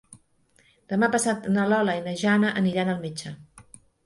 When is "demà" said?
0.93-1.09